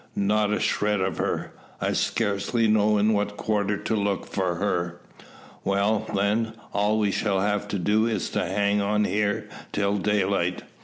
[0.15, 1.53] "Not a shred of her.
[1.79, 4.99] I scarcely know in what quarter to look for her."
[5.63, 10.63] "Well, then, all we shall have to do is to hang on here till daylight.